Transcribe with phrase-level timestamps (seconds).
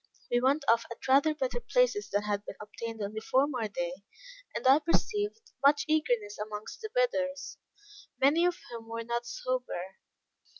[0.31, 3.93] We went off at rather better prices than had been obtained on the former day;
[4.55, 7.59] and I perceived much eagerness amongst the bidders,
[8.19, 9.99] many of whom were not sober.